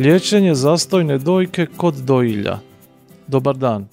Liječenje 0.00 0.54
zastojne 0.54 1.18
dojke 1.18 1.66
kod 1.76 1.94
dojilja. 1.94 2.58
Dobar 3.26 3.56
dan, 3.56 3.88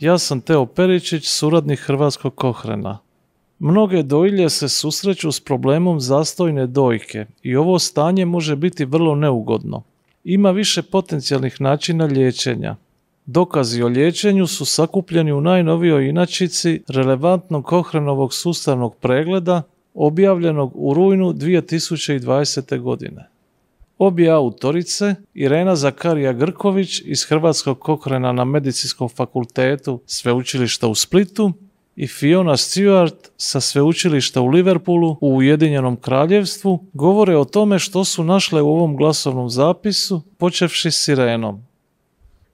ja 0.00 0.18
sam 0.18 0.40
Teo 0.40 0.66
Peričić, 0.66 1.28
suradnik 1.28 1.80
Hrvatskog 1.80 2.34
kohrena. 2.34 2.98
Mnoge 3.58 4.02
dojilje 4.02 4.50
se 4.50 4.68
susreću 4.68 5.32
s 5.32 5.40
problemom 5.40 6.00
zastojne 6.00 6.66
dojke 6.66 7.26
i 7.42 7.56
ovo 7.56 7.78
stanje 7.78 8.24
može 8.24 8.56
biti 8.56 8.84
vrlo 8.84 9.14
neugodno. 9.14 9.82
Ima 10.24 10.50
više 10.50 10.82
potencijalnih 10.82 11.60
načina 11.60 12.04
liječenja. 12.04 12.76
Dokazi 13.26 13.82
o 13.82 13.88
liječenju 13.88 14.46
su 14.46 14.64
sakupljeni 14.64 15.32
u 15.32 15.40
najnovijoj 15.40 16.08
inačici 16.08 16.82
relevantnog 16.88 17.64
kohrenovog 17.64 18.34
sustavnog 18.34 18.96
pregleda 18.96 19.62
objavljenog 19.94 20.72
u 20.74 20.94
rujnu 20.94 21.32
2020. 21.32 22.80
godine. 22.80 23.35
Obje 23.98 24.30
autorice, 24.30 25.14
Irena 25.34 25.76
Zakarija 25.76 26.32
Grković 26.32 27.02
iz 27.04 27.24
Hrvatskog 27.24 27.78
kokrena 27.78 28.32
na 28.32 28.44
Medicinskom 28.44 29.08
fakultetu 29.08 30.00
Sveučilišta 30.06 30.88
u 30.88 30.94
Splitu 30.94 31.52
i 31.96 32.06
Fiona 32.06 32.52
Stewart 32.52 33.28
sa 33.36 33.60
Sveučilišta 33.60 34.40
u 34.40 34.46
Liverpoolu 34.46 35.16
u 35.20 35.36
Ujedinjenom 35.36 35.96
kraljevstvu 35.96 36.84
govore 36.92 37.36
o 37.36 37.44
tome 37.44 37.78
što 37.78 38.04
su 38.04 38.24
našle 38.24 38.62
u 38.62 38.68
ovom 38.68 38.96
glasovnom 38.96 39.50
zapisu, 39.50 40.22
počevši 40.38 40.90
s 40.90 41.08
Irenom. 41.08 41.62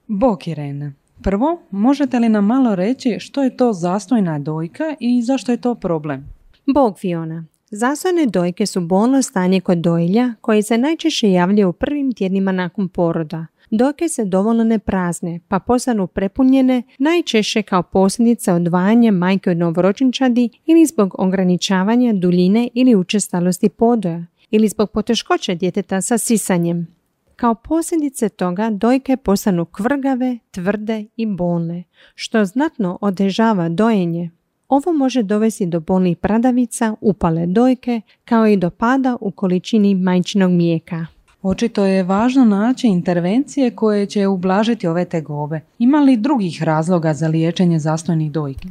Bok 0.07 0.47
Irene. 0.47 0.93
Prvo, 1.21 1.61
možete 1.71 2.19
li 2.19 2.29
nam 2.29 2.45
malo 2.45 2.75
reći 2.75 3.17
što 3.19 3.43
je 3.43 3.57
to 3.57 3.73
zastojna 3.73 4.39
dojka 4.39 4.95
i 4.99 5.21
zašto 5.21 5.51
je 5.51 5.61
to 5.61 5.75
problem? 5.75 6.33
Bog 6.65 6.99
Fiona. 6.99 7.45
Zastojne 7.75 8.25
dojke 8.25 8.65
su 8.65 8.81
bolno 8.81 9.21
stanje 9.21 9.61
kod 9.61 9.77
dojlja 9.77 10.33
koji 10.41 10.61
se 10.61 10.77
najčešće 10.77 11.31
javljaju 11.31 11.69
u 11.69 11.73
prvim 11.73 12.11
tjednima 12.11 12.51
nakon 12.51 12.89
poroda. 12.89 13.45
Dojke 13.71 14.09
se 14.09 14.25
dovoljno 14.25 14.63
ne 14.63 14.79
prazne, 14.79 15.39
pa 15.47 15.59
postanu 15.59 16.07
prepunjene 16.07 16.83
najčešće 16.97 17.61
kao 17.61 17.83
posljedica 17.83 18.53
odvajanja 18.53 19.11
majke 19.11 19.51
od 19.51 19.57
novoročinčadi 19.57 20.49
ili 20.65 20.85
zbog 20.85 21.15
ograničavanja 21.17 22.13
duljine 22.13 22.69
ili 22.73 22.95
učestalosti 22.95 23.69
podoja 23.69 24.25
ili 24.51 24.67
zbog 24.67 24.91
poteškoća 24.91 25.53
djeteta 25.53 26.01
sa 26.01 26.17
sisanjem. 26.17 26.87
Kao 27.35 27.55
posljedice 27.55 28.29
toga 28.29 28.69
dojke 28.69 29.17
postanu 29.17 29.65
kvrgave, 29.65 30.37
tvrde 30.51 31.05
i 31.15 31.25
bolne, 31.25 31.83
što 32.15 32.45
znatno 32.45 32.97
otežava 33.01 33.69
dojenje. 33.69 34.31
Ovo 34.73 34.93
može 34.93 35.23
dovesti 35.23 35.65
do 35.65 35.79
bolnih 35.79 36.17
pradavica, 36.17 36.95
upale 37.01 37.45
dojke, 37.45 38.01
kao 38.25 38.47
i 38.47 38.57
do 38.57 38.69
pada 38.69 39.17
u 39.21 39.31
količini 39.31 39.95
majčinog 39.95 40.51
mlijeka. 40.51 41.05
Očito 41.41 41.85
je 41.85 42.03
važno 42.03 42.45
naći 42.45 42.87
intervencije 42.87 43.75
koje 43.75 44.05
će 44.05 44.27
ublažiti 44.27 44.87
ove 44.87 45.05
tegobe. 45.05 45.59
Ima 45.79 45.99
li 45.99 46.17
drugih 46.17 46.63
razloga 46.63 47.13
za 47.13 47.27
liječenje 47.27 47.79
zastojnih 47.79 48.31
dojki? 48.31 48.67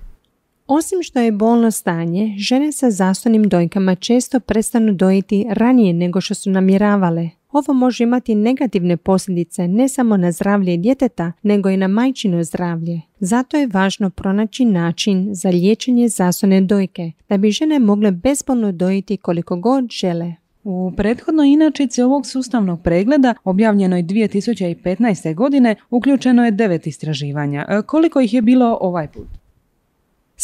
Osim 0.67 1.03
što 1.03 1.21
je 1.21 1.33
bolno 1.33 1.71
stanje, 1.71 2.35
žene 2.39 2.73
sa 2.73 2.91
zastojnim 2.91 3.49
dojkama 3.49 3.95
često 3.95 4.41
prestanu 4.41 4.93
dojiti 4.93 5.47
ranije 5.51 5.93
nego 5.93 6.21
što 6.21 6.35
su 6.35 6.51
namjeravale. 6.51 7.31
Ovo 7.53 7.73
može 7.73 8.05
imati 8.05 8.35
negativne 8.35 8.97
posljedice 8.97 9.69
ne 9.69 9.89
samo 9.89 10.17
na 10.17 10.33
zdravlje 10.33 10.77
djeteta, 10.77 11.33
nego 11.43 11.71
i 11.71 11.77
na 11.77 11.89
majčino 11.89 12.45
zdravlje. 12.45 13.01
Zato 13.21 13.57
je 13.57 13.69
važno 13.73 14.11
pronaći 14.11 14.65
način 14.65 15.29
za 15.35 15.49
liječenje 15.49 16.09
zastojne 16.09 16.61
dojke, 16.61 17.13
da 17.29 17.37
bi 17.37 17.51
žene 17.51 17.79
mogle 17.79 18.11
bezbolno 18.11 18.73
dojiti 18.73 19.17
koliko 19.17 19.57
god 19.57 19.91
žele. 19.91 20.35
U 20.65 20.93
prethodnoj 20.97 21.49
inačici 21.49 22.03
ovog 22.03 22.27
sustavnog 22.27 22.83
pregleda, 22.83 23.35
objavljenoj 23.45 24.03
2015. 24.03 25.35
godine, 25.35 25.77
uključeno 25.91 26.45
je 26.45 26.51
devet 26.51 26.87
istraživanja. 26.87 27.83
Koliko 27.87 28.21
ih 28.21 28.35
je 28.35 28.43
bilo 28.43 28.79
ovaj 28.81 29.09
put? 29.09 29.42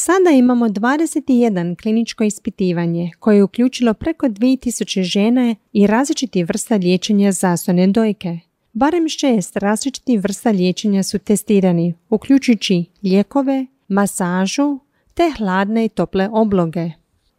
Sada 0.01 0.31
imamo 0.31 0.69
21 0.69 1.83
kliničko 1.83 2.25
ispitivanje 2.25 3.11
koje 3.19 3.37
je 3.37 3.45
uključilo 3.45 3.95
preko 3.95 4.27
2000 4.27 5.03
žena 5.03 5.55
i 5.73 5.87
različiti 5.87 6.45
vrsta 6.45 6.77
liječenja 6.77 7.33
zastojne 7.33 7.87
dojke. 7.87 8.39
Barem 8.73 9.09
šest 9.09 9.57
različitih 9.57 10.21
vrsta 10.21 10.51
liječenja 10.51 11.03
su 11.03 11.19
testirani, 11.19 11.95
uključujući 12.11 12.85
lijekove, 13.03 13.67
masažu 13.89 14.79
te 15.15 15.33
hladne 15.39 15.85
i 15.85 15.89
tople 15.89 16.29
obloge. 16.33 16.91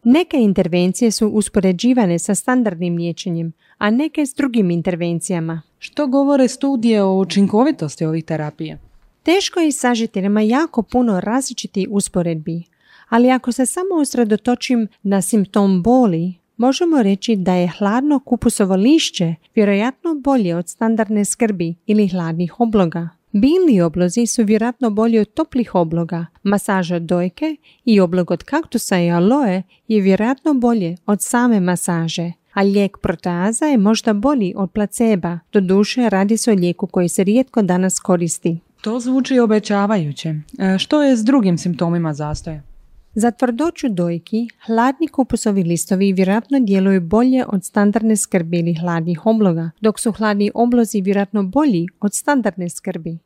Neke 0.04 0.38
intervencije 0.38 1.12
su 1.12 1.28
uspoređivane 1.28 2.20
sa 2.20 2.36
standardnim 2.36 2.96
liječenjem, 2.96 3.54
a 3.78 3.90
neke 3.90 4.26
s 4.26 4.34
drugim 4.36 4.72
intervencijama. 4.72 5.62
Što 5.78 6.08
govore 6.08 6.48
studije 6.48 7.04
o 7.04 7.20
učinkovitosti 7.20 8.06
ovih 8.06 8.26
terapija? 8.26 8.89
Teško 9.24 9.60
je 9.60 9.72
sažiti, 9.72 10.22
nema 10.22 10.42
jako 10.42 10.82
puno 10.82 11.20
različitih 11.20 11.88
usporedbi, 11.92 12.64
ali 13.10 13.32
ako 13.32 13.52
se 13.52 13.66
samo 13.66 13.96
usredotočim 14.02 14.88
na 15.04 15.22
simptom 15.22 15.84
boli, 15.84 16.34
možemo 16.58 17.04
reći 17.04 17.36
da 17.36 17.54
je 17.54 17.72
hladno 17.78 18.20
kupusovo 18.20 18.76
lišće 18.76 19.36
vjerojatno 19.56 20.16
bolje 20.16 20.56
od 20.56 20.70
standardne 20.70 21.26
skrbi 21.26 21.76
ili 21.86 22.08
hladnih 22.08 22.60
obloga. 22.60 23.10
Biljni 23.32 23.82
oblozi 23.82 24.26
su 24.28 24.44
vjerojatno 24.44 24.90
bolji 24.90 25.20
od 25.20 25.34
toplih 25.34 25.76
obloga. 25.76 26.26
Masaža 26.44 27.00
dojke 27.00 27.56
i 27.86 28.00
oblog 28.00 28.32
od 28.32 28.44
kaktusa 28.44 29.00
i 29.00 29.12
aloe 29.12 29.64
je 29.88 30.02
vjerojatno 30.02 30.54
bolje 30.54 30.98
od 31.06 31.22
same 31.22 31.60
masaže. 31.60 32.32
A 32.54 32.62
lijek 32.62 32.98
proteaza 32.98 33.66
je 33.66 33.78
možda 33.78 34.14
bolji 34.14 34.54
od 34.58 34.72
placeba. 34.72 35.40
Doduše 35.54 36.10
radi 36.10 36.38
se 36.38 36.52
o 36.52 36.56
lijeku 36.56 36.88
koji 36.88 37.10
se 37.10 37.24
rijetko 37.24 37.62
danas 37.62 38.00
koristi. 38.00 38.60
To 38.82 39.00
zvuči 39.00 39.40
obećavajuće. 39.40 40.30
E, 40.30 40.78
što 40.78 41.04
je 41.04 41.18
s 41.18 41.24
drugim 41.24 41.58
simptomima 41.58 42.14
zastoja? 42.14 42.62
Za 43.14 43.32
tvrdoću 43.32 43.90
dojki, 43.90 44.48
hladni 44.66 45.08
kupusovi 45.08 45.64
listovi 45.64 46.14
vjerojatno 46.14 46.60
djeluju 46.60 47.02
bolje 47.02 47.46
od 47.48 47.66
standardne 47.66 48.16
skrbi 48.16 48.60
ili 48.60 48.74
hladnih 48.74 49.26
obloga, 49.26 49.72
dok 49.82 50.00
su 50.00 50.12
hladni 50.12 50.52
oblozi 50.54 51.02
vjerojatno 51.02 51.44
bolji 51.44 51.88
od 52.00 52.14
standardne 52.14 52.70
skrbi. 52.70 53.18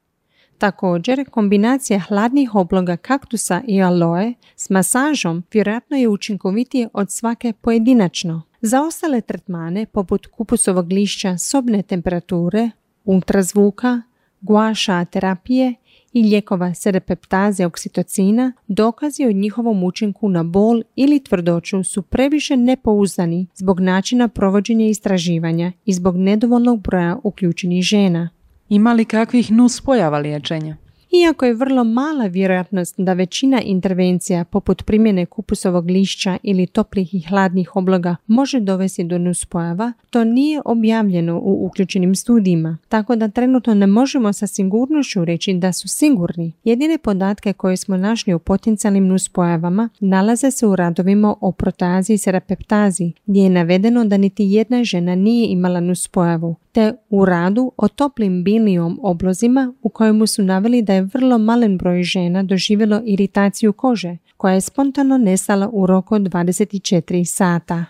Također, 0.58 1.30
kombinacija 1.30 2.00
hladnih 2.00 2.56
obloga 2.56 2.98
kaktusa 2.98 3.62
i 3.68 3.82
aloe 3.82 4.34
s 4.56 4.70
masažom 4.70 5.44
vjerojatno 5.54 5.98
je 5.98 6.08
učinkovitije 6.08 6.90
od 6.94 7.12
svake 7.12 7.54
pojedinačno. 7.62 8.42
Za 8.62 8.82
ostale 8.82 9.22
tretmane, 9.22 9.86
poput 9.86 10.28
kupusovog 10.28 10.92
lišća 10.92 11.38
sobne 11.38 11.82
temperature, 11.82 12.70
ultrazvuka, 13.06 14.02
guaša 14.44 15.06
terapije 15.06 15.76
i 16.14 16.24
lijekova 16.24 16.74
serepeptaze 16.74 17.66
oksitocina, 17.66 18.54
dokazi 18.68 19.26
o 19.26 19.32
njihovom 19.32 19.84
učinku 19.84 20.30
na 20.30 20.44
bol 20.44 20.82
ili 20.96 21.24
tvrdoću 21.24 21.84
su 21.84 22.02
previše 22.02 22.58
nepouzdani 22.58 23.48
zbog 23.56 23.80
načina 23.80 24.28
provođenja 24.28 24.86
istraživanja 24.86 25.72
i 25.86 25.94
zbog 25.94 26.18
nedovoljnog 26.18 26.82
broja 26.82 27.18
uključenih 27.24 27.84
žena. 27.84 28.30
Ima 28.70 28.94
li 28.94 29.06
kakvih 29.06 29.52
nuspojava 29.52 30.18
liječenja? 30.18 30.78
Iako 31.22 31.46
je 31.46 31.54
vrlo 31.54 31.84
mala 31.84 32.26
vjerojatnost 32.26 32.96
da 32.98 33.14
većina 33.14 33.62
intervencija 33.62 34.46
poput 34.46 34.86
primjene 34.86 35.26
kupusovog 35.26 35.90
lišća 35.90 36.38
ili 36.44 36.68
toplih 36.68 37.14
i 37.14 37.20
hladnih 37.20 37.76
obloga 37.76 38.16
može 38.28 38.60
dovesti 38.60 39.04
do 39.04 39.18
nuspojava, 39.18 39.94
to 40.10 40.24
nije 40.24 40.62
objavljeno 40.66 41.40
u 41.40 41.66
uključenim 41.66 42.16
studijima, 42.16 42.78
tako 42.90 43.16
da 43.16 43.28
trenutno 43.28 43.74
ne 43.74 43.88
možemo 43.88 44.34
sa 44.34 44.48
sigurnošću 44.48 45.26
reći 45.26 45.54
da 45.54 45.74
su 45.74 45.88
sigurni. 45.88 46.52
Jedine 46.64 46.98
podatke 46.98 47.54
koje 47.54 47.78
smo 47.78 47.98
našli 47.98 48.34
u 48.34 48.40
potencijalnim 48.40 49.08
nuspojavama 49.08 49.90
nalaze 50.00 50.52
se 50.52 50.68
u 50.68 50.76
radovima 50.76 51.36
o 51.42 51.52
protazi 51.52 52.14
i 52.14 52.18
serapeptazi, 52.18 53.12
gdje 53.26 53.42
je 53.42 53.50
navedeno 53.50 54.06
da 54.06 54.18
niti 54.18 54.44
jedna 54.44 54.84
žena 54.84 55.16
nije 55.16 55.48
imala 55.48 55.80
nuspojavu, 55.80 56.56
te 56.74 56.94
u 57.10 57.26
radu 57.26 57.72
o 57.78 57.88
toplim 57.88 58.44
bilijom 58.44 59.00
oblozima 59.02 59.74
u 59.82 59.90
kojemu 59.90 60.28
su 60.28 60.44
naveli 60.44 60.82
da 60.82 60.94
je 60.94 61.02
vrlo 61.14 61.38
malen 61.38 61.78
broj 61.78 62.04
žena 62.04 62.44
doživjelo 62.44 63.02
iritaciju 63.06 63.74
kože 63.74 64.18
koja 64.38 64.54
je 64.54 64.62
spontano 64.62 65.18
nestala 65.18 65.70
u 65.74 65.86
roku 65.86 66.16
od 66.16 66.22
24 66.22 67.26
sata. 67.26 67.86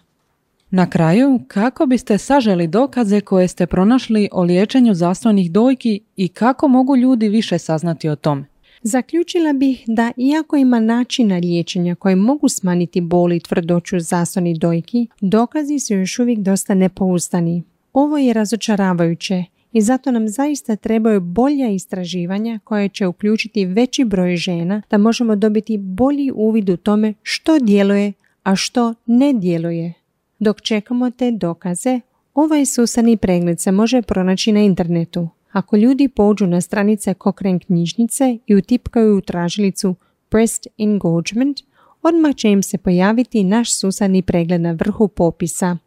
Na 0.69 0.89
kraju, 0.89 1.39
kako 1.47 1.85
biste 1.85 2.17
saželi 2.17 2.67
dokaze 2.67 3.21
koje 3.21 3.47
ste 3.47 3.67
pronašli 3.67 4.29
o 4.31 4.43
liječenju 4.43 4.93
zastojnih 4.93 5.51
dojki 5.51 5.99
i 6.15 6.27
kako 6.27 6.67
mogu 6.67 6.95
ljudi 6.95 7.29
više 7.29 7.59
saznati 7.59 8.09
o 8.09 8.15
tome? 8.15 8.45
Zaključila 8.81 9.53
bih 9.53 9.83
da 9.87 10.11
iako 10.17 10.55
ima 10.55 10.79
načina 10.79 11.37
liječenja 11.37 11.95
koji 11.95 12.15
mogu 12.15 12.49
smanjiti 12.49 13.01
boli 13.01 13.37
i 13.37 13.39
tvrdoću 13.39 13.99
zastojnih 13.99 14.59
dojki, 14.59 15.07
dokazi 15.21 15.79
su 15.79 15.93
još 15.93 16.19
uvijek 16.19 16.39
dosta 16.39 16.73
nepouzdani. 16.73 17.63
Ovo 17.93 18.17
je 18.17 18.33
razočaravajuće 18.33 19.43
i 19.71 19.81
zato 19.81 20.11
nam 20.11 20.27
zaista 20.27 20.75
trebaju 20.75 21.21
bolja 21.21 21.69
istraživanja 21.69 22.59
koje 22.63 22.89
će 22.89 23.07
uključiti 23.07 23.65
veći 23.65 24.05
broj 24.05 24.35
žena 24.35 24.81
da 24.89 24.97
možemo 24.97 25.35
dobiti 25.35 25.77
bolji 25.77 26.31
uvid 26.35 26.69
u 26.69 26.77
tome 26.77 27.13
što 27.23 27.59
djeluje, 27.59 28.13
a 28.43 28.55
što 28.55 28.93
ne 29.05 29.33
djeluje. 29.33 29.93
Dok 30.39 30.61
čekamo 30.61 31.11
te 31.11 31.31
dokaze, 31.31 31.99
Ovaj 32.33 32.65
susadni 32.65 33.17
pregled 33.17 33.59
se 33.59 33.71
može 33.71 34.01
pronaći 34.01 34.51
na 34.51 34.59
internetu. 34.59 35.29
Ako 35.51 35.77
ljudi 35.77 36.07
pođu 36.07 36.47
na 36.47 36.61
stranice 36.61 37.13
Cochrane 37.23 37.59
knjižnice 37.59 38.37
i 38.47 38.55
utipkaju 38.55 39.17
u 39.17 39.21
tražilicu 39.21 39.95
Breast 40.31 40.67
Engorgement, 40.77 41.57
odmah 42.01 42.35
će 42.35 42.49
im 42.49 42.63
se 42.63 42.77
pojaviti 42.77 43.43
naš 43.43 43.79
susadni 43.79 44.21
pregled 44.21 44.61
na 44.61 44.71
vrhu 44.71 45.07
popisa. 45.07 45.77